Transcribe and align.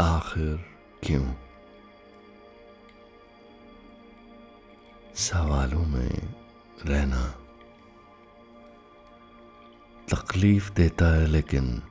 आखिर 0.00 0.56
क्यों? 1.02 1.34
सवालों 5.14 5.84
में 5.84 6.34
रहना। 6.86 7.26
तकलीफ़ 10.12 10.70
देता 10.72 11.14
है, 11.14 11.26
लेकिन 11.26 11.82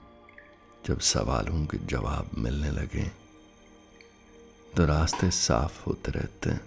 जब 0.86 1.00
सवालों 1.00 1.66
के 1.66 1.78
जवाब 1.78 2.30
मिलने 2.38 2.72
लगे 2.72 3.04
तो 4.78 4.86
रास्ते 4.86 5.32
साफ़ 5.32 5.86
होते 5.86 6.12
रहते 6.12 6.50
हैं। 6.50 6.62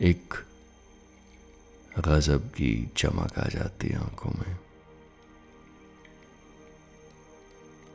एक 0.00 0.34
गजब 1.98 2.48
की 2.48 2.90
चमक 2.96 3.38
आ 3.38 3.48
जाती 3.48 3.88
है 3.88 3.98
आँखों 3.98 4.30
में। 4.30 4.58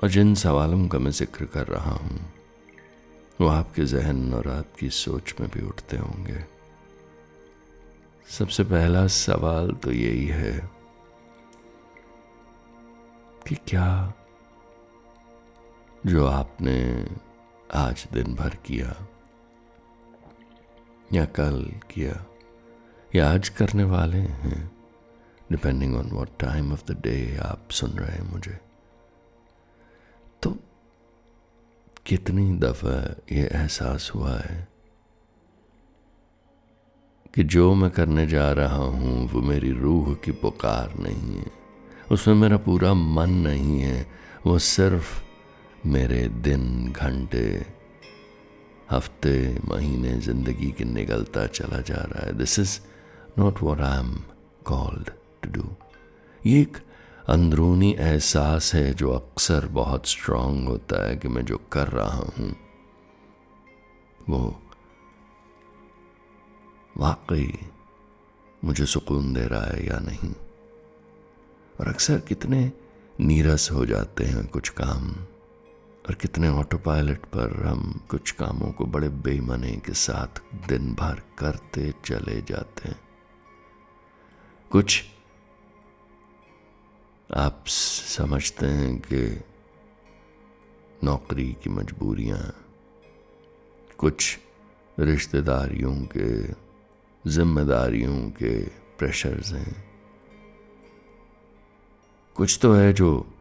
और 0.03 0.09
जिन 0.09 0.35
सवालों 0.35 0.87
का 0.87 0.99
मैं 0.99 1.11
ज़िक्र 1.11 1.45
कर 1.45 1.67
रहा 1.67 1.91
हूँ 1.91 2.36
वो 3.41 3.47
आपके 3.47 3.85
जहन 3.85 4.33
और 4.33 4.47
आपकी 4.47 4.89
सोच 4.89 5.35
में 5.39 5.49
भी 5.49 5.61
उठते 5.61 5.97
होंगे। 5.97 6.45
सबसे 8.29 8.63
पहला 8.63 9.07
सवाल 9.07 9.71
तो 9.71 9.91
यही 9.91 10.25
है 10.25 10.69
कि 13.47 13.55
क्या 13.55 14.13
जो 16.05 16.25
आपने 16.25 17.07
आज 17.73 18.07
दिन 18.13 18.35
भर 18.35 18.49
किया 18.49 19.07
या 21.13 21.25
कल 21.25 21.79
किया, 21.91 22.25
या 23.15 23.31
आज 23.31 23.49
करने 23.49 23.83
वाले 23.83 24.17
हैं 24.17 24.77
depending 25.51 25.95
on 25.95 26.09
what 26.11 26.29
time 26.39 26.73
of 26.73 26.91
the 26.91 27.01
day 27.01 27.37
आप 27.37 27.71
सुन 27.71 27.91
रहे 27.91 28.11
हैं 28.11 28.31
मुझे 28.31 28.59
तो 30.43 30.57
कितनी 32.07 32.51
दफ़ा 32.57 33.15
ये 33.31 33.43
एहसास 33.47 34.11
हुआ 34.15 34.37
है 34.37 34.67
कि 37.35 37.43
जो 37.43 37.73
मैं 37.73 37.89
करने 37.91 38.27
जा 38.27 38.51
रहा 38.51 38.75
हूँ, 38.75 39.29
वो 39.29 39.41
मेरी 39.41 39.71
रूह 39.71 40.13
की 40.13 40.31
पुकार 40.31 40.93
नहीं 40.99 41.37
है। 41.37 41.51
उसमें 42.11 42.35
मेरा 42.35 42.57
पूरा 42.57 42.93
मन 42.93 43.29
नहीं 43.29 43.79
है। 43.79 44.07
वो 44.45 44.59
सिर्फ़ 44.59 45.21
मेरे 45.87 46.27
दिन, 46.29 46.93
घंटे, 46.93 47.65
हफ़्ते, 48.91 49.59
महीने, 49.65 50.13
ज़िंदगी 50.19 50.71
के 50.71 50.83
निकलता 50.83 51.47
चला 51.47 51.81
जा 51.81 52.01
रहा 52.03 52.25
है। 52.25 52.37
This 52.37 52.59
is 52.59 52.79
not 53.39 53.61
what 53.61 53.81
I 53.81 53.99
am 53.99 54.15
called 54.65 55.09
to 55.43 55.49
do 55.51 55.69
ये 56.45 56.61
एक 56.61 56.77
अंदरूनी 57.29 57.95
एहसास 57.99 58.73
है 58.73 58.93
जो 58.93 59.11
अक्सर 59.11 59.65
बहुत 59.67 60.07
स्ट्रांग 60.07 60.67
होता 60.67 61.07
है 61.07 61.15
कि 61.15 61.27
मैं 61.27 61.45
जो 61.45 61.57
कर 61.71 61.87
रहा 61.87 62.15
हूँ, 62.15 62.55
वो 64.29 64.61
वाकई 66.97 67.59
मुझे 68.63 68.85
सुकून 68.85 69.33
दे 69.33 69.47
रहा 69.47 69.65
है 69.65 69.85
या 69.87 69.99
नहीं? 69.99 70.31
और 71.79 71.87
अक्सर 71.87 72.19
कितने 72.19 72.71
नीरस 73.19 73.69
हो 73.71 73.85
जाते 73.85 74.23
हैं 74.23 74.47
कुछ 74.47 74.69
काम, 74.69 75.11
और 76.09 76.15
कितने 76.15 76.49
ऑटो 76.49 76.77
पायलट 76.77 77.25
पर 77.25 77.65
हम 77.65 78.01
कुछ 78.09 78.31
कामों 78.31 78.71
को 78.71 78.85
बड़े 78.85 79.09
बेमने 79.09 79.75
के 79.75 79.93
साथ 79.93 80.41
दिन 80.67 80.93
भर 80.93 81.21
करते 81.39 81.93
चले 82.05 82.41
जाते 82.41 82.89
हैं। 82.89 82.99
कुछ 84.71 85.03
आप 87.35 87.63
समझते 87.67 88.65
हैं 88.65 88.99
कि 88.99 89.41
नौकरी 91.03 91.57
की 91.63 91.69
मजबूरियाँ 91.69 92.65
कुछ 93.97 94.39
रिश्तेदारियों 94.99 95.95
के, 96.17 96.53
जिम्मेदारियों 97.31 98.29
के 98.29 98.63
प्रेशर्स 98.67 99.53
हैं। 99.53 99.93
कुछ 102.35 102.59
तो 102.61 102.73
है 102.73 102.93
जो 102.93 103.33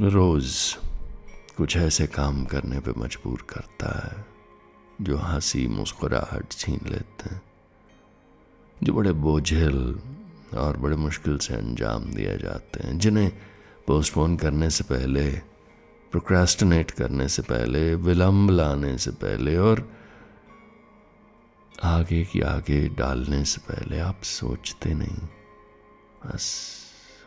रोज 0.00 0.76
कुछ 1.56 1.76
ऐसे 1.76 2.06
काम 2.06 2.44
करने 2.44 2.80
पे 2.80 2.92
मजबूर 2.98 3.46
करता 3.50 4.08
है, 4.08 4.26
जो 5.00 5.16
हँसी 5.16 5.68
मुस्कुराहट 5.68 6.52
छीन 6.52 6.80
लेते 6.86 7.34
हैं, 7.34 7.42
जो 8.82 8.92
बड़े 8.92 9.12
बोझिल 9.12 10.00
और 10.54 10.76
बड़े 10.76 10.96
मुश्किल 10.96 11.38
से 11.38 11.54
अंजाम 11.54 12.04
दिए 12.04 12.36
जाते 12.38 12.86
हैं। 12.86 12.98
जिन्हें 12.98 13.30
पोस्टपोन 13.86 14.36
करने 14.36 14.70
से 14.70 14.84
पहले 14.84 15.30
प्रोक्रेस्टिनेट 16.12 16.90
करने 16.90 17.28
से 17.28 17.42
पहले, 17.42 17.94
विलंब 17.94 18.50
लाने 18.50 18.98
से 18.98 19.10
पहले 19.10 19.56
और 19.56 19.88
आगे 21.84 22.24
की 22.24 22.40
आगे 22.40 22.88
डालने 22.88 23.44
से 23.44 23.60
पहले 23.60 23.98
आप 23.98 24.22
सोचते 24.22 24.94
नहीं। 24.94 25.28
बस 26.26 26.50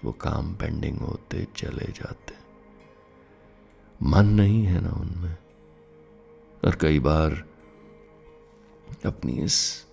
वो 0.05 0.11
काम 0.11 0.53
पेंडिंग 0.55 0.97
होते 0.97 1.47
चले 1.57 1.91
जाते 1.91 2.35
मन 4.01 4.25
नहीं 4.25 4.63
है 4.65 4.81
ना 4.81 4.91
उनमें। 4.91 5.35
और 6.65 6.75
कई 6.75 6.99
बार 6.99 7.43
अपनी 9.05 9.33
इस 9.33 9.85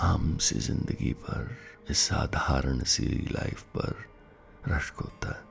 आम 0.00 0.36
सी 0.36 0.58
ज़िंदगी 0.58 1.12
पर 1.12 1.56
इस 1.90 1.98
साधारण 1.98 2.82
सी 2.82 3.04
लाइफ 3.32 3.62
पर 3.62 4.04
रश्क 4.68 4.94
होता 4.94 5.28
है 5.28 5.44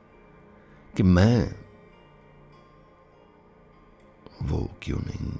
कि 0.97 1.03
मैं 1.03 1.55
वो 4.43 4.69
क्यों 4.81 4.99
नहीं? 4.99 5.31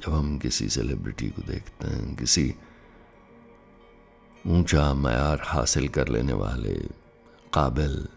जब 0.00 0.12
हम 0.12 0.38
किसी 0.38 0.68
सेलिब्रिटी 0.68 1.28
को 1.30 1.42
देखते 1.42 1.86
हैं, 1.86 2.16
किसी 2.16 2.54
ऊँचा 4.46 4.94
मैार 4.94 5.40
हासिल 5.42 5.88
कर 5.88 6.08
लेने 6.08 6.32
वाले, 6.32 6.74
काबिल 7.54 8.08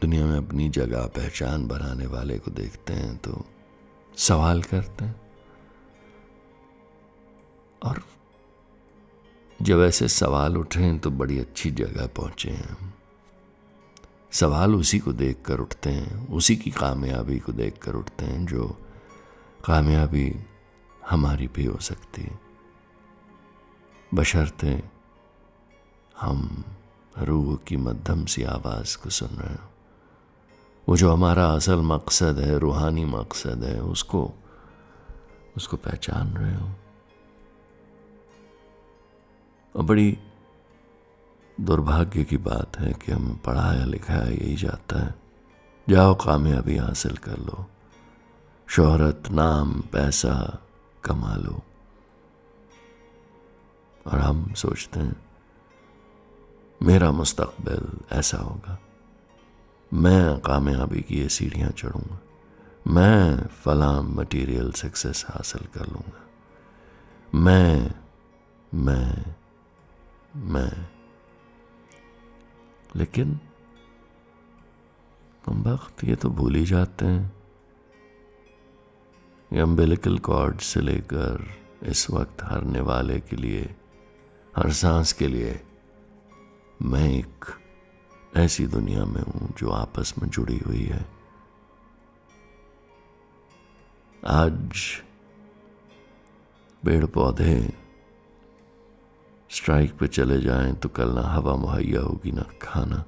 दुनिया 0.00 0.26
में 0.26 0.38
अपनी 0.38 0.68
जगह, 0.68 1.06
पहचान 1.06 1.66
बनाने 1.66 2.06
वाले 2.06 2.38
को 2.38 2.50
देखते 2.50 2.92
हैं 2.92 3.16
तो 3.16 3.44
सवाल 4.16 4.62
करते 4.62 5.04
हैं। 5.04 5.20
और 7.82 8.02
जब 9.64 9.80
ऐसे 9.80 10.08
सवाल 10.08 10.56
उठे 10.56 10.98
तो 10.98 11.10
बड़ी 11.10 11.38
अच्छी 11.38 11.70
जगह 11.70 12.06
पहुँचे 12.06 12.50
हैं। 12.50 12.94
सवाल 14.32 14.74
उसी 14.74 14.98
को 14.98 15.12
देख 15.12 15.42
कर 15.46 15.60
उठते 15.60 15.90
हैं, 15.90 16.28
उसी 16.28 16.56
की 16.56 16.70
कामयाबी 16.70 17.38
को 17.38 17.52
देख 17.52 17.78
कर 17.82 17.94
उठते 17.94 18.24
हैं 18.24 18.46
जो 18.46 18.78
कामयाबी 19.64 20.36
हमारी 21.10 21.48
भी 21.48 21.64
हो 21.64 21.78
सकती 21.78 22.22
है। 22.22 22.40
बशर्ते 24.14 24.82
हम 26.20 26.64
रूह 27.18 27.56
की 27.56 27.76
मध्यम 27.76 28.24
सी 28.24 28.42
आवाज़ 28.42 28.98
को 28.98 29.10
सुन 29.10 29.28
रहे 29.28 29.54
हो। 29.54 29.70
वो 30.88 30.96
जो 30.96 31.12
हमारा 31.12 31.46
असल 31.46 31.76
मकसद 31.76 32.38
है, 32.38 32.58
रूहानी 32.58 33.04
मकसद 33.04 33.64
है, 33.64 33.82
उसको 33.82 34.32
उसको 35.56 35.76
पहचान 35.76 36.34
रहे 36.36 36.54
हो। 36.54 36.70
और 39.76 39.82
बड़ी 39.82 40.18
दुर्भाग्य 41.60 42.24
की 42.24 42.36
बात 42.36 42.78
है 42.78 42.92
कि 42.92 43.12
हम 43.12 43.40
पढ़ाया 43.46 43.84
लिखाया 43.84 44.26
यही 44.26 44.56
जाता 44.56 45.06
है। 45.06 45.14
जाओ 45.88 46.14
कामयाबी 46.14 46.76
हासिल 46.76 47.16
कर 47.16 47.38
लो। 47.38 47.66
शोहरत, 48.68 49.22
नाम, 49.30 49.80
पैसा 49.80 50.62
कमा 51.04 51.36
लो। 51.36 51.62
और 54.06 54.18
हम 54.18 54.54
सोचते 54.54 55.00
हैं, 55.00 55.24
मेरा 56.82 57.12
मुस्तकबिल 57.12 58.00
ऐसा 58.12 58.38
होगा। 58.38 58.78
मैं 59.94 60.40
कामयाबी 60.40 61.00
की 61.00 61.18
ये 61.18 61.28
सीढ़ियाँ 61.28 61.70
चढ़ूँगा। 61.70 62.20
मैं 62.86 63.46
फला 63.46 64.02
मटेरियल 64.02 64.72
सक्सेस 64.72 65.26
हासिल 65.28 65.66
कर 65.66 65.86
लूँगा। 65.86 66.28
मैं 67.34 67.94
मैं 68.74 69.34
मैं। 70.36 70.88
लेकिन 72.96 73.40
हम 75.46 75.62
वक्त 75.62 76.04
ये 76.04 76.16
तो 76.16 76.30
भूल 76.30 76.54
ही 76.54 76.64
जाते 76.64 77.06
हैं। 77.06 77.32
ये 79.52 79.60
अम्बेलिकल 79.60 80.18
कॉर्ड 80.18 80.58
से 80.58 80.80
लेकर 80.80 81.54
इस 81.82 82.10
वक्त 82.10 82.42
हरने 82.42 82.80
वाले 82.80 83.20
के 83.20 83.36
लिए, 83.36 83.76
हर 84.56 84.72
सांस 84.72 85.12
के 85.12 85.26
लिए, 85.26 85.60
मैं 86.82 87.08
एक 87.10 87.44
ऐसी 88.36 88.66
दुनिया 88.66 89.04
में 89.04 89.22
हूँ 89.22 89.54
जो 89.58 89.70
आपस 89.70 90.14
में 90.18 90.28
जुड़ी 90.30 90.58
हुई 90.58 90.84
है। 90.84 91.06
आज 94.26 95.02
पेड़ 96.84 97.06
पौधे 97.06 97.83
स्ट्राइक 99.54 99.98
पे 99.98 100.06
चले 100.06 100.40
जाएँ 100.40 100.74
तो 100.74 100.88
कल 100.88 101.08
ना 101.08 101.22
हवा 101.22 101.56
मुहैया 101.56 102.00
होगी, 102.00 102.32
ना 102.32 102.44
खाना। 102.62 103.04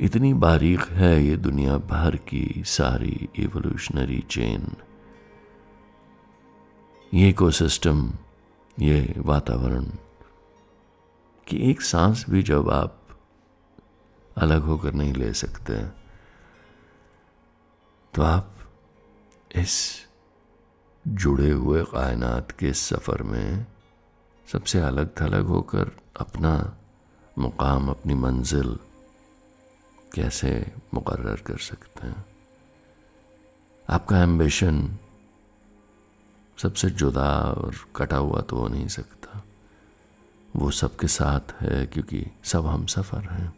इतनी 0.00 0.34
बारीक 0.34 0.80
है 0.80 1.24
ये 1.24 1.36
दुनिया 1.36 1.78
भर 1.78 2.16
की 2.16 2.62
सारी 2.66 3.28
इवोल्यूशनरी 3.36 4.24
चेन 4.30 4.76
ये 7.14 7.28
इकोसिस्टम 7.28 8.12
ये 8.80 9.14
वातावरण 9.18 9.84
कि 11.48 11.70
एक 11.70 11.82
सांस 11.82 12.24
भी 12.30 12.42
जब 12.42 12.70
आप 12.70 13.00
अलग 14.36 14.62
होकर 14.62 14.92
नहीं 14.92 15.12
ले 15.14 15.32
सकते 15.32 15.84
तो 18.14 18.22
आप 18.22 18.54
इस 19.56 20.06
जुड़े 21.08 21.50
हुए 21.50 21.82
कायनात 21.82 22.50
के 22.50 22.72
सफ़र 22.72 23.22
में 23.22 23.66
सबसे 24.52 24.80
अलग 24.80 25.20
थलग 25.20 25.46
होकर 25.46 25.90
अपना 26.20 26.76
मुकाम, 27.38 27.88
अपनी 27.88 28.14
मंजिल 28.14 28.78
कैसे 30.14 30.72
मुकर्र 30.94 31.36
कर 31.36 31.58
सकते 31.58 32.06
हैं? 32.06 32.26
आपका 33.90 34.22
एम्बिशन 34.22 34.98
सबसे 36.62 36.90
जुदा 36.90 37.40
और 37.40 37.74
कटा 37.96 38.16
हुआ 38.16 38.40
तो 38.40 38.56
हो 38.56 38.68
नहीं 38.68 38.88
सकता। 38.88 39.44
वो 40.56 40.70
सबके 40.70 41.06
साथ 41.06 41.52
है 41.60 41.86
क्योंकि 41.86 42.26
सब 42.44 42.66
हम 42.66 42.86
सफ़र 42.86 43.20
हैं। 43.20 43.54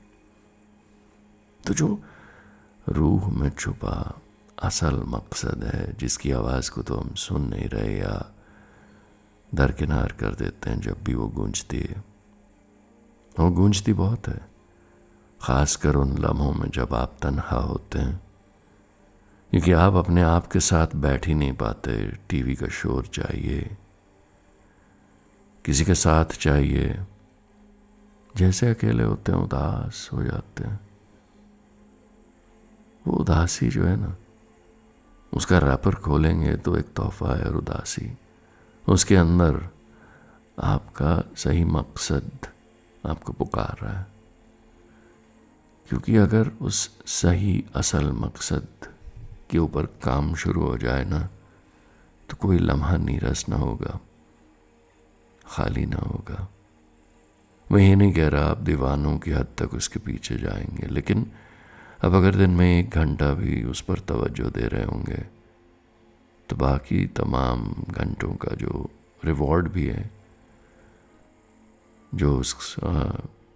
तो 1.67 1.75
जो 1.75 2.03
रूह 2.89 3.31
में 3.31 3.51
छुपा 3.51 4.21
असल 4.63 5.03
मकसद 5.07 5.65
है, 5.65 5.97
जिसकी 5.97 6.31
आवाज़ 6.31 6.71
को 6.71 6.83
तो 6.83 6.97
हम 6.97 7.15
सुन 7.15 7.43
नहीं 7.43 7.69
रहे 7.69 7.99
या 7.99 8.35
दरकिनार 9.55 10.13
कर 10.13 10.35
देते 10.35 10.71
हैं 10.71 10.81
जब 10.81 11.05
भी 11.05 11.15
वो 11.15 11.29
गूंजती 11.29 11.79
है। 11.79 12.05
वो 13.41 13.51
गूंजती 13.51 13.93
बहुत 13.93 14.29
है, 14.29 14.49
ख़ासकर 15.43 15.97
उन 15.97 16.19
लम्हों 16.19 16.53
में 16.53 16.71
जब 16.71 16.95
आप 16.95 17.17
तनहा 17.23 17.57
होते 17.57 17.99
हैं। 17.99 18.21
क्योंकि 19.51 19.73
आप 19.73 19.95
अपने 19.95 20.23
आप 20.23 20.47
के 20.47 20.61
साथ 20.61 20.87
बैठ 20.95 21.29
ही 21.29 21.35
नहीं 21.35 21.53
पाते, 21.53 22.07
टीवी 22.29 22.55
का 22.55 22.67
शोर 22.67 23.07
चाहिए, 23.07 23.77
किसी 25.65 25.85
के 25.85 25.95
साथ 25.95 26.25
चाहिए। 26.25 27.01
जैसे 28.37 28.71
अकेले 28.71 29.05
होते 29.05 29.33
हैं, 29.33 29.39
उदास 29.39 30.11
हो 30.13 30.23
जाते 30.23 30.65
हैं। 30.65 30.81
वो 33.07 33.17
उदासी 33.17 33.69
जो 33.69 33.85
है 33.85 33.97
ना, 33.97 34.17
उसका 35.33 35.59
रैपर 35.59 35.95
खोलेंगे 35.95 36.57
तो 36.57 36.77
एक 36.77 36.95
तोहफा 36.95 37.37
है 37.37 37.45
और 37.45 37.57
उदासी। 37.57 38.19
उसके 38.89 39.17
अंदर 39.17 39.69
आपका 40.59 41.23
सही 41.37 41.65
मकसद 41.65 42.31
आपको 43.07 43.33
पुकार 43.33 43.77
रहा 43.83 43.99
है। 43.99 44.07
क्योंकि 45.89 46.17
अगर 46.17 46.51
उस 46.61 46.89
सही 47.07 47.65
असल 47.75 48.11
मकसद 48.13 48.69
के 49.51 49.59
ऊपर 49.59 49.87
काम 49.87 50.35
शुरू 50.35 50.63
हो 50.63 50.77
जाए 50.79 51.05
ना 51.05 51.29
तो 52.31 52.37
कोई 52.37 52.59
लम्हा 52.59 52.97
नीरस 52.97 53.49
ना 53.49 53.57
होगा, 53.57 53.99
खाली 55.47 55.87
ना 55.87 55.97
होगा। 55.97 56.49
मैं 57.73 57.83
ये 57.83 57.97
नहीं 57.97 58.13
कह 58.13 58.29
रहा 58.29 58.45
आप 58.45 58.59
दीवानों 58.59 59.19
की 59.19 59.31
हद 59.31 59.47
तक 59.59 59.75
उसके 59.75 59.99
पीछे 59.99 60.37
जाएँगे, 60.37 60.87
लेकिन 60.87 61.27
अब 62.05 62.15
अगर 62.15 62.35
दिन 62.35 62.51
में 62.51 62.81
एक 62.81 62.91
घंटा 62.91 63.33
भी 63.35 63.63
उस 63.65 63.81
पर 63.81 63.99
तवज्जो 63.99 64.51
दे 64.51 64.67
रहे 64.67 64.85
होंगे 64.85 65.40
तो 66.51 66.57
बाकी 66.57 67.07
तमाम 67.07 67.63
घंटों 67.91 68.33
का 68.35 68.55
जो 68.57 68.91
रिवॉर्ड 69.25 69.69
भी 69.69 69.87
है, 69.87 70.11
जो 72.15 72.39
उस 72.39 72.75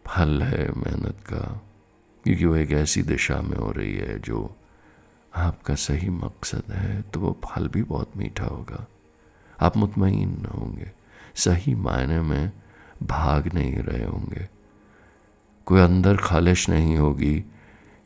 फल 0.07 0.43
है 0.43 0.69
मेहनत 0.73 1.19
का, 1.27 1.61
क्योंकि 2.25 2.45
वो 2.45 2.57
एक 2.57 2.73
ऐसी 2.73 3.03
दिशा 3.03 3.41
में 3.43 3.57
हो 3.57 3.71
रही 3.73 3.95
है 3.95 4.19
जो 4.19 4.57
आपका 5.37 5.75
सही 5.75 6.09
मकसद 6.09 6.73
है 6.73 7.03
तो 7.03 7.21
वो 7.21 7.37
फल 7.45 7.69
भी 7.69 7.83
बहुत 7.83 8.17
मीठा 8.17 8.47
होगा। 8.47 8.87
आप 9.61 9.77
मुतमिन 9.77 10.47
होंगे। 10.55 10.91
सही 11.35 11.75
मायने 11.75 12.21
में 12.21 12.53
भाग 13.03 13.55
नहीं 13.55 13.75
रहे 13.75 14.05
होंगे। 14.05 14.49
कोई 15.67 15.81
अंदर 15.81 16.17
खालिश 16.17 16.69
नहीं 16.69 16.97
होगी 16.97 17.41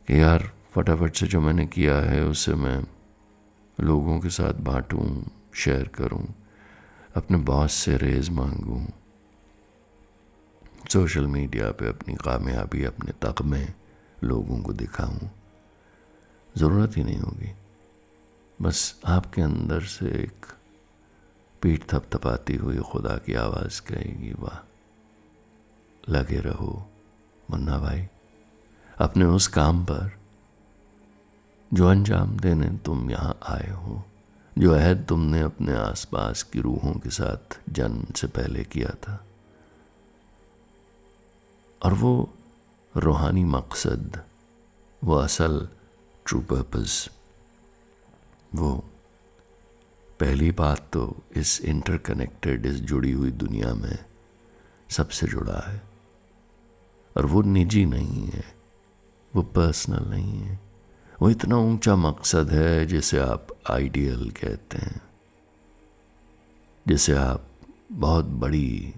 कि 0.07 0.21
यार 0.21 0.51
फटाफट 0.73 1.15
से 1.15 1.27
जो 1.27 1.41
मैंने 1.41 1.65
किया 1.65 1.95
है, 1.95 2.23
उसे 2.25 2.53
मैं 2.53 2.83
लोगों 3.79 4.19
के 4.19 4.29
साथ 4.29 4.53
बांटूं, 4.53 5.23
शेयर 5.53 5.87
करूँ, 5.87 6.35
अपने 7.15 7.37
बॉस 7.37 7.73
से 7.73 7.97
रेज 7.97 8.29
मांगूं। 8.29 8.85
सोशल 10.89 11.27
मीडिया 11.27 11.71
पे 11.71 11.87
अपनी 11.87 12.15
कामयाबी, 12.15 12.83
अपने 12.83 13.11
तक 13.11 13.41
में 13.41 13.73
लोगों 14.23 14.61
को 14.61 14.73
दिखाऊँ। 14.73 15.31
ज़रूरत 16.57 16.97
ही 16.97 17.03
नहीं 17.03 17.19
होगी। 17.19 17.55
बस 18.61 19.01
आपके 19.05 19.41
अंदर 19.41 19.81
से 19.81 20.05
एक 20.05 20.45
पीठ 21.61 21.93
थपथपाती 21.93 22.55
हुई 22.55 22.77
खुदा 22.77 23.17
की 23.17 23.33
आवाज़ 23.33 23.81
कहेगी, 23.81 24.33
वाह, 24.33 24.69
लगे 26.09 26.39
रहो, 26.39 26.89
मुन्ना 27.51 27.79
भाई। 27.79 28.07
अपने 28.97 29.25
उस 29.25 29.47
काम 29.47 29.83
पर 29.85 30.18
जो 31.73 31.87
अंजाम 31.87 32.37
देने 32.37 32.77
तुम 32.77 33.11
यहाँ 33.11 33.39
आए 33.43 33.71
हो, 33.71 34.03
जो 34.57 34.71
अहद 34.71 35.05
तुमने 35.09 35.41
अपने 35.41 35.73
आसपास 35.73 36.43
की 36.43 36.61
रूहों 36.61 36.93
के 36.93 37.09
साथ 37.09 37.59
जन्म 37.69 38.05
से 38.15 38.27
पहले 38.27 38.63
किया 38.63 38.89
था। 38.89 39.25
और 41.85 41.93
वो 41.93 42.33
रूहानी 42.97 43.43
मकसद, 43.43 44.23
वो 45.03 45.15
असल 45.15 45.69
ट्रू 46.25 46.39
पर्पस 46.39 47.09
वो 48.55 48.89
पहली 50.19 50.51
बात 50.51 50.89
तो 50.93 51.17
इस 51.35 51.61
इंटरकनेक्टेड 51.61 52.65
इस 52.65 52.75
जुड़ी 52.75 53.11
हुई 53.11 53.31
दुनिया 53.31 53.73
में 53.73 54.05
सबसे 54.89 55.27
जुड़ा 55.27 55.69
है। 55.69 55.81
और 57.17 57.25
वो 57.25 57.41
निजी 57.41 57.85
नहीं 57.85 58.25
है, 58.27 58.55
वो 59.35 59.41
पर्सनल 59.41 60.09
नहीं 60.09 60.39
है। 60.39 60.68
वो 61.21 61.29
इतना 61.29 61.57
ऊँचा 61.57 61.95
मकसद 61.95 62.49
है 62.49 62.85
जिसे 62.85 63.19
आप 63.19 63.47
आइडियल 63.71 64.29
कहते 64.31 64.77
हैं, 64.77 65.01
जिसे 66.87 67.13
आप 67.13 67.45
बहुत 67.91 68.25
बड़ी 68.25 68.93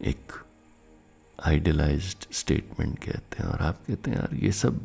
एक 0.00 0.32
आइडियलाइज्ड 1.38 2.32
स्टेटमेंट 2.32 2.98
कहते 2.98 3.42
हैं 3.42 3.50
और 3.50 3.60
आप 3.60 3.82
कहते 3.86 4.10
हैं, 4.10 4.16
यार, 4.18 4.34
ये 4.34 4.52
सब 4.52 4.80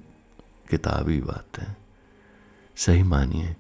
किताबी 0.70 1.20
बातें 1.22 1.76
सही 2.78 3.04
मानिए 3.04 3.56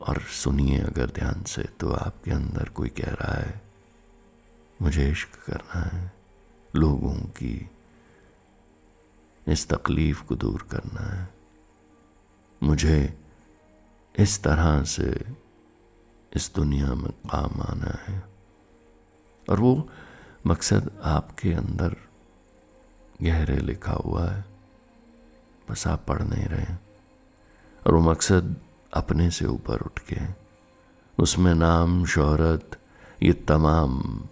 और 0.00 0.20
सुनिए 0.20 0.78
अगर 0.78 1.10
ध्यान 1.10 1.42
से 1.42 1.62
तो 1.80 1.92
आपके 1.92 2.30
अंदर 2.30 2.68
कोई 2.68 2.88
कह 2.88 3.10
रहा 3.10 3.34
है, 3.34 3.62
मुझे 4.82 5.10
इश्क 5.10 5.38
करना 5.46 5.80
है, 5.80 6.12
लोगों 6.76 7.14
की 7.14 7.70
इस 9.48 9.68
तकलीफ़ 9.68 10.24
को 10.24 10.34
दूर 10.34 10.68
करना 10.70 11.00
है। 11.00 11.34
मुझे 12.62 13.24
इस 14.18 14.42
तरह 14.42 14.82
से 14.82 15.24
इस 16.36 16.52
दुनिया 16.54 16.94
में 16.94 17.10
काम 17.10 17.62
आना 17.62 18.12
है। 18.12 18.22
और 19.50 19.60
वो 19.60 19.88
मकसद 20.46 21.00
आपके 21.04 21.52
अंदर 21.52 21.96
गहरे 23.22 23.56
लिखा 23.56 23.92
हुआ 23.92 24.28
है। 24.28 24.44
बस 25.70 25.86
आप 25.86 26.04
पढ़ 26.08 26.22
नहीं 26.22 26.44
रहे 26.44 26.74
और 27.86 27.94
वो 27.94 28.00
मकसद 28.00 28.56
अपने 28.94 29.30
से 29.30 29.46
ऊपर 29.46 29.80
उठ 29.80 29.98
के 29.98 30.44
उसमें 31.18 31.54
नाम, 31.54 32.04
शोहरत, 32.04 32.80
ये 33.22 33.32
तमाम 33.32 34.24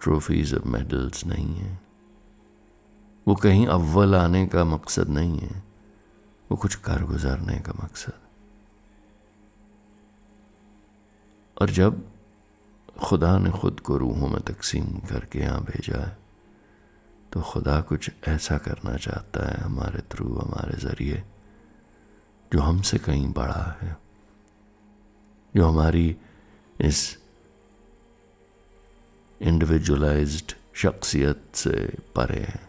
ट्रॉफीज 0.00 0.54
और 0.54 0.64
मेडल्स 0.64 1.26
नहीं 1.26 1.54
है। 1.54 1.85
वो 3.26 3.34
कहीं 3.34 3.66
अव्वल 3.66 4.14
आने 4.14 4.46
का 4.46 4.64
मकसद 4.64 5.08
नहीं 5.08 5.38
है। 5.38 5.62
वो 6.50 6.56
कुछ 6.56 6.74
कर 6.74 7.02
गुजारने 7.02 7.58
का 7.60 7.72
मकसद। 7.84 8.12
और 11.60 11.70
जब 11.70 12.12
खुदा 13.02 13.38
ने 13.38 13.50
खुद 13.50 13.80
को 13.80 13.96
रूहों 13.96 14.28
में 14.28 14.40
तकसीम 14.40 14.86
करके 14.86 15.38
यहाँ 15.38 15.62
भेजा 15.64 16.00
है 16.00 16.16
तो 17.32 17.40
खुदा 17.40 17.80
कुछ 17.80 18.10
ऐसा 18.28 18.58
करना 18.58 18.96
चाहता 18.96 19.48
है 19.48 19.60
हमारे 19.60 20.00
थ्रू, 20.00 20.34
हमारे 20.34 20.78
ज़रिए, 20.78 21.22
जो 22.52 22.60
हमसे 22.60 22.98
कहीं 22.98 23.32
बड़ा 23.32 23.78
है, 23.80 23.96
जो 25.56 25.68
हमारी 25.68 26.16
इस 26.80 27.18
इंडिविजुअलाइज्ड 29.40 30.52
शख्सियत 30.74 31.50
से 31.54 31.96
परे 32.16 32.40
है। 32.40 32.65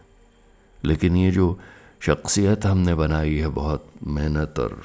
लेकिन 0.84 1.16
ये 1.16 1.30
जो 1.30 1.58
शख्सियत 2.00 2.66
हमने 2.66 2.94
बनाई 2.94 3.36
है 3.36 3.48
बहुत 3.48 3.90
मेहनत 4.06 4.58
और 4.58 4.82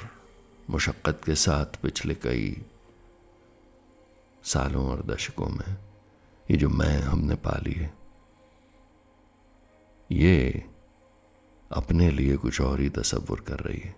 मुशक्क़त 0.70 1.20
के 1.26 1.34
साथ 1.34 1.80
पिछले 1.82 2.14
कई 2.14 2.62
सालों 4.44 4.86
और 4.90 5.02
दशकों 5.06 5.48
में 5.48 5.76
ये 6.48 6.56
जो 6.56 6.68
मैं 6.68 7.00
हमने 7.00 7.34
पाली 7.34 7.72
है, 7.72 7.92
ये 10.10 10.64
अपने 11.70 12.10
लिए 12.10 12.36
कुछ 12.36 12.60
और 12.60 12.80
ही 12.80 12.88
तस्वुर 12.88 13.40
कर 13.40 13.60
रही 13.60 13.78
है, 13.78 13.94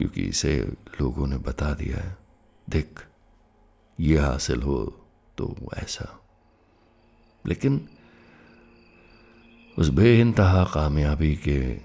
क्योंकि 0.00 0.22
इसे 0.22 0.56
लोगों 1.00 1.26
ने 1.26 1.36
बता 1.38 1.72
दिया 1.74 1.98
है, 1.98 2.16
देख, 2.70 3.04
ये 3.98 4.18
हासिल 4.18 4.62
हो 4.62 4.80
तो 5.38 5.54
ऐसा। 5.76 6.08
लेकिन 7.44 7.88
उस 9.78 9.88
बेइंतहा 9.88 10.64
कामयाबी 10.64 11.36
के 11.36 11.80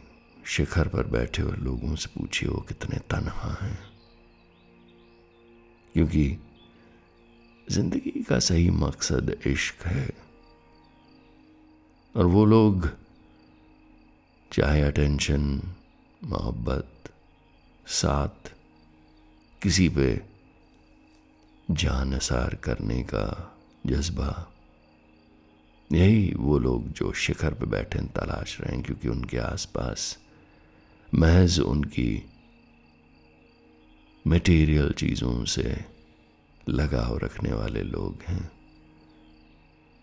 शिखर 0.45 0.87
पर 0.87 1.07
बैठे 1.07 1.41
हुए 1.41 1.57
लोगों 1.57 1.95
से 1.95 2.19
पूछिए, 2.19 2.49
वो 2.49 2.61
कितने 2.61 2.99
तनहा 2.99 3.57
हैं। 3.61 3.93
क्योंकि 5.93 6.37
ज़िंदगी 7.71 8.23
का 8.23 8.39
सही 8.39 8.69
मकसद 8.69 9.41
इश्क 9.47 9.85
है। 9.85 10.09
और 12.15 12.25
वो 12.25 12.45
लोग, 12.45 12.89
चाहे 14.51 14.81
अटेंशन, 14.81 15.61
मोहब्बत, 16.23 16.93
साथ, 17.87 18.53
किसी 19.63 19.89
पे 19.89 20.21
जान 21.71 22.13
असार 22.13 22.55
करने 22.55 23.03
का 23.03 23.55
जज्बा 23.85 24.52
यही 25.93 26.33
वो 26.37 26.57
लोग 26.59 26.87
जो 26.89 27.11
शिखर 27.13 27.53
पर 27.53 27.65
बैठे 27.65 27.99
तलाश 27.99 28.59
रहे 28.61 28.75
हैं, 28.75 28.83
क्योंकि 28.83 29.07
उनके 29.07 29.37
आसपास 29.37 30.17
महज 31.13 31.59
उनकी 31.59 32.23
मटेरियल 34.27 34.91
चीज़ों 34.91 35.45
से 35.45 35.85
लगाव 36.69 37.17
रखने 37.17 37.53
वाले 37.53 37.81
लोग 37.81 38.23
हैं। 38.27 38.51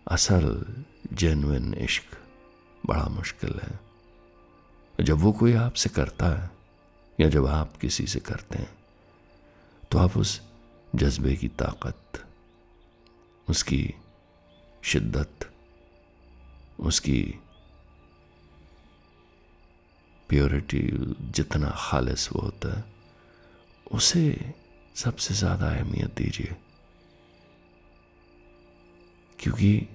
असल 0.07 0.75
जेनुइन 1.13 1.75
इश्क 1.75 2.17
बड़ा 2.87 3.05
मुश्किल 3.05 3.61
है। 3.63 3.79
जब 5.05 5.19
वो 5.19 5.33
कोई 5.33 5.53
आपसे 5.53 5.89
करता 5.89 6.27
है, 6.27 6.51
या 7.21 7.29
जब 7.29 7.47
आप 7.47 7.77
किसी 7.77 8.07
से 8.07 8.21
करते 8.21 8.59
हैं 8.59 8.79
तो 9.93 9.99
आप 9.99 10.17
उस 10.17 10.41
जज्बे 10.95 11.37
की 11.37 11.49
ताकत, 11.49 12.27
उसकी 13.49 13.95
शिद्दत 14.83 15.50
उसकी 16.81 17.35
प्योरिटी 20.29 20.89
जितना 21.31 21.71
खालिस 21.79 22.33
वो 22.33 22.41
होता 22.41 22.79
है, 22.79 22.85
उसे 23.93 24.55
सबसे 24.95 25.35
ज़्यादा 25.35 25.67
अहमियत 25.71 26.15
दीजिए। 26.15 26.57
क्योंकि 29.39 29.89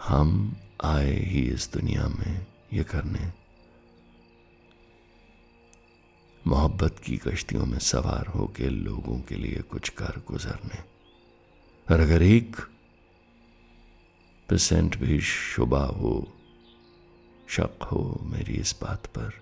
हम 0.00 0.56
आए 0.84 1.14
ही 1.14 1.40
इस 1.40 1.72
दुनिया 1.72 2.08
में 2.08 2.46
ये 2.72 2.84
करने। 2.84 3.32
मोहब्बत 6.46 6.98
की 6.98 7.16
कश्तियों 7.16 7.66
में 7.66 7.78
सवार 7.78 8.26
होकर 8.26 8.70
लोगों 8.70 9.20
के 9.20 9.34
लिए 9.34 9.62
कुछ 9.62 9.88
कर 9.88 10.22
गुजरने। 10.28 10.82
और 11.88 12.00
अगर 12.00 12.22
एक 12.22 12.56
परसेंट 14.50 14.96
भी 14.96 15.20
शुबा 15.20 15.84
हो, 15.84 16.32
शक 17.48 17.82
हो 17.82 18.20
मेरी 18.22 18.54
इस 18.54 18.78
बात 18.82 19.06
पर 19.06 19.32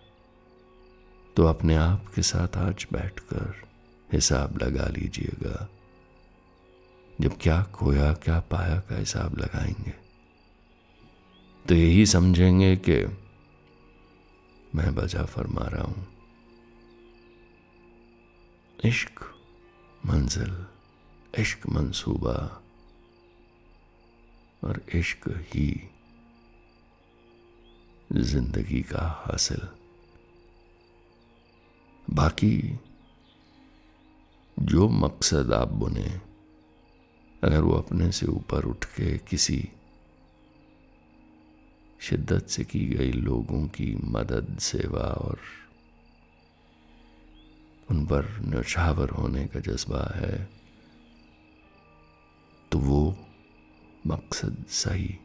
तो 1.37 1.47
अपने 1.47 1.75
आप 1.75 2.07
के 2.15 2.23
साथ 2.23 2.57
आज 2.57 2.87
बैठकर 2.93 3.55
हिसाब 4.13 4.63
लगा 4.63 4.87
लीजिएगा। 4.87 5.69
जब 7.21 7.39
क्या 7.41 7.63
खोया, 7.63 8.13
क्या 8.13 8.41
पाया 8.41 8.81
का 8.81 8.99
हिसाब 8.99 9.39
लगाएँगे? 9.39 9.95
तो 11.69 11.75
यही 11.75 12.07
समझेंगे 12.07 12.77
कि 12.77 13.19
मैं 14.75 14.95
बजा 14.95 15.25
फरमा 15.25 15.67
रहा 15.67 15.85
हूँ। 15.85 16.09
इश्क 18.85 19.21
मंजिल, 20.07 20.67
इश्क 21.39 21.69
मंसूबा 21.69 22.63
और 24.65 24.81
इश्क 24.95 25.29
ही 25.29 25.89
ज़िंदगी 28.13 28.83
का 28.83 29.07
हासिल। 29.27 29.69
बाकी 32.15 32.79
जो 34.59 34.89
मकसद 34.89 35.53
आप 35.53 35.69
बुने, 35.69 36.21
अगर 37.45 37.61
वो 37.61 37.73
अपने 37.73 38.11
से 38.13 38.27
ऊपर 38.27 38.65
उठ 38.65 38.85
के 38.85 39.19
किसी 39.19 39.69
शिद्दत 42.01 42.47
से 42.47 42.65
की 42.65 42.85
गई 42.87 43.13
लोगों 43.13 43.67
की 43.69 43.95
मदद, 44.05 44.59
सेवा 44.59 45.01
और 45.01 45.41
उन 47.91 48.05
पर 48.07 48.27
नौछावर 48.41 49.11
होने 49.11 49.47
का 49.47 49.61
जज्बा 49.61 50.03
है 50.17 50.49
तो 52.73 52.79
वो 52.79 53.17
मकसद 54.09 54.65
सही। 54.69 55.19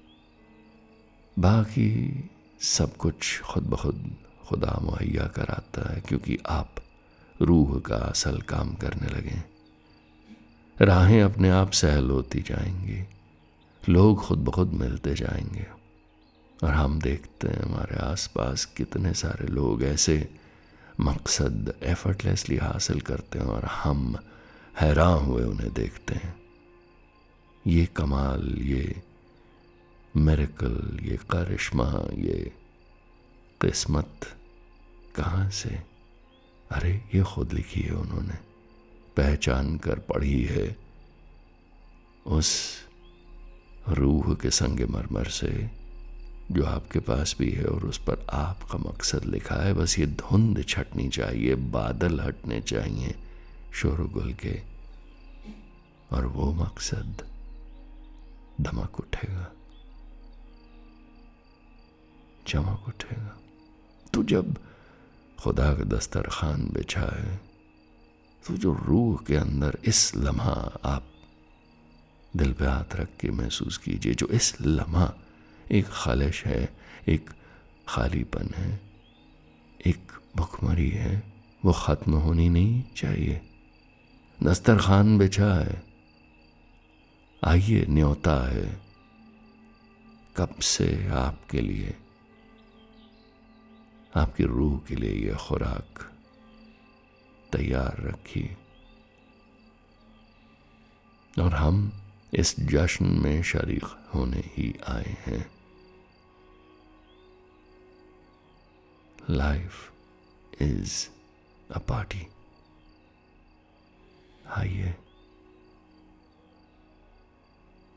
बाकी 1.39 2.23
सब 2.61 2.97
कुछ 2.97 3.41
खुद 3.41 3.63
ब 3.63 3.75
खुद 3.75 4.15
खुदा 4.47 4.79
मुहैया 4.81 5.27
कराता 5.27 5.93
है, 5.93 6.01
क्योंकि 6.01 6.37
आप 6.47 6.75
रूह 7.41 7.79
का 7.79 7.95
असल 7.95 8.41
काम 8.41 8.73
करने 8.73 9.07
लगे 9.07 9.53
राहें 10.85 11.23
अपने 11.23 11.49
आप 11.49 11.71
सहल 11.71 12.09
होती 12.09 12.41
जाएँगी। 12.41 13.07
लोग 13.89 14.23
खुद 14.23 14.39
ब 14.39 14.49
खुद 14.49 14.73
मिलते 14.73 15.13
जाएँगे। 15.13 15.67
और 16.63 16.69
हम 16.69 17.01
देखते 17.01 17.47
हैं 17.47 17.63
हमारे 17.63 17.95
आसपास 17.95 18.65
कितने 18.65 19.13
सारे 19.13 19.47
लोग 19.47 19.83
ऐसे 19.83 20.29
मकसद 20.99 21.73
एफर्टलेसली 21.83 22.57
हासिल 22.57 23.01
करते 23.01 23.39
हैं 23.39 23.45
और 23.45 23.65
हम 23.65 24.17
हैरान 24.81 25.25
हुए 25.25 25.43
उन्हें 25.43 25.73
देखते 25.73 26.13
हैं। 26.13 26.42
ये 27.67 27.85
कमाल, 27.85 28.55
ये 28.59 29.03
मेरेकल, 30.15 30.99
ये 31.03 31.17
करिश्मा, 31.17 31.93
ये 32.13 32.51
किस्मत 33.61 34.19
कहाँ 35.15 35.49
से? 35.49 35.69
अरे, 36.71 37.01
ये 37.15 37.23
खुद 37.23 37.53
लिखी 37.53 37.81
है 37.81 37.91
उन्होंने। 37.91 38.33
पहचान 39.17 39.77
कर 39.77 39.99
पढ़ी 39.99 40.43
है। 40.43 40.75
उस 42.25 42.79
रूह 43.89 44.35
के 44.35 44.49
संग 44.49 44.79
मरमर 44.79 45.25
से 45.25 45.69
जो 46.51 46.65
आपके 46.65 46.99
पास 46.99 47.35
भी 47.39 47.51
है 47.51 47.65
और 47.65 47.85
उस 47.85 47.97
पर 47.97 48.27
आपका 48.29 48.77
मकसद 48.77 49.25
लिखा 49.25 49.55
है, 49.55 49.73
बस 49.73 49.99
ये 49.99 50.05
धुंध 50.05 50.65
छटनी 50.67 51.09
चाहिए, 51.09 51.55
बादल 51.55 52.19
हटने 52.19 52.61
चाहिए 52.61 53.15
शोरगुल 53.73 54.33
के। 54.33 54.61
और 56.11 56.25
वो 56.25 56.53
मकसद 56.53 57.32
धमक 58.61 58.99
उठेगा। 58.99 59.51
चमक 62.47 62.87
उठेगा। 62.87 63.37
तो 64.13 64.23
जब 64.23 64.57
खुदा 65.39 65.73
का 65.73 65.83
दस्तरखान 65.83 66.73
है 66.97 67.41
तो 68.47 68.57
जो 68.57 68.73
रूह 68.73 69.23
के 69.27 69.35
अंदर 69.35 69.77
इस 69.85 70.15
लम्हा 70.15 70.79
आप 70.85 71.03
दिल 72.35 72.53
पे 72.53 72.65
हाथ 72.65 72.95
रख 72.95 73.09
के 73.19 73.29
महसूस 73.31 73.77
कीजिए, 73.77 74.13
जो 74.13 74.27
इस 74.27 74.61
लम्हा 74.61 75.13
एक 75.71 75.85
खालिश 75.87 76.45
है, 76.45 76.77
एक 77.07 77.29
खालीपन 77.87 78.53
है, 78.55 78.79
एक 79.85 80.11
भुखमरी 80.35 80.89
है, 80.89 81.23
वो 81.65 81.73
ख़त्म 81.73 82.13
होनी 82.13 82.49
नहीं 82.49 82.83
चाहिए। 82.97 83.41
दस्तरखान 84.43 85.17
बिछा 85.17 85.53
है। 85.53 85.92
आइए 87.45 87.85
न्योता 87.89 88.49
है, 88.49 88.81
कब 90.37 90.59
से 90.59 91.07
आपके 91.07 91.61
लिए, 91.61 91.97
आपकी 94.15 94.43
रूह 94.43 94.79
के 94.79 94.95
लिए 94.95 95.29
यह 95.29 95.35
खुराक 95.35 96.11
तैयार 97.51 97.95
रखी। 98.01 98.57
और 101.39 101.53
हम 101.53 102.01
इस 102.33 102.59
जश्न 102.59 103.05
में 103.05 103.43
शरीक 103.43 103.83
होने 103.83 104.43
ही 104.45 104.75
आए 104.87 105.17
हैं। 105.19 105.51
लाइफ 109.29 109.91
इज़ 110.61 111.09
अ 111.71 111.79
पार्टी 111.79 112.27
आइए। 114.47 114.95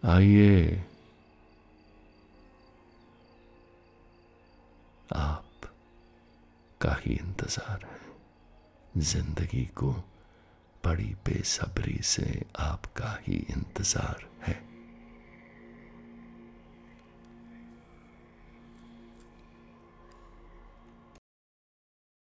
आइए। 0.06 0.84
आप 5.12 5.70
का 6.80 6.94
ही 7.00 7.14
इंतज़ार 7.14 7.84
है। 7.84 9.02
ज़िंदगी 9.02 9.64
को 9.76 9.92
बड़ी 10.84 11.14
बेसब्री 11.26 11.98
से 12.02 12.42
आपका 12.58 13.18
ही 13.22 13.36
इंतज़ार 13.50 14.26
है। 14.42 14.65